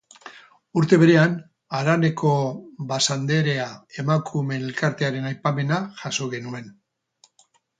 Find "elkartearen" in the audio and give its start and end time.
4.71-5.29